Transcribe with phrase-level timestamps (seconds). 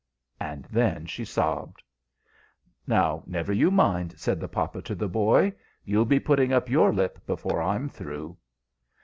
[0.39, 1.83] and then she sobbed.
[2.87, 5.53] "Now, never you mind," said the papa to the boy.
[5.85, 8.35] "You'll be putting up your lip before I'm through.